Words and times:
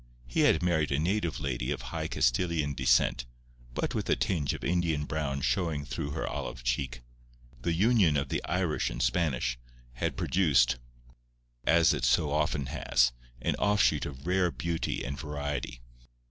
He 0.25 0.39
had 0.39 0.63
married 0.63 0.91
a 0.91 0.97
native 0.97 1.39
lady 1.39 1.69
of 1.69 1.83
high 1.93 2.07
Castilian 2.07 2.73
descent, 2.73 3.27
but 3.75 3.93
with 3.93 4.09
a 4.09 4.15
tinge 4.15 4.55
of 4.55 4.63
Indian 4.63 5.05
brown 5.05 5.41
showing 5.41 5.85
through 5.85 6.09
her 6.09 6.27
olive 6.27 6.63
cheek. 6.63 7.01
The 7.61 7.73
union 7.73 8.17
of 8.17 8.29
the 8.29 8.43
Irish 8.45 8.89
and 8.89 8.99
the 8.99 9.05
Spanish 9.05 9.59
had 9.93 10.17
produced, 10.17 10.77
as 11.67 11.93
it 11.93 12.03
so 12.03 12.31
often 12.31 12.65
has, 12.65 13.11
an 13.43 13.53
offshoot 13.57 14.07
of 14.07 14.25
rare 14.25 14.49
beauty 14.49 15.03
and 15.03 15.19
variety. 15.19 15.81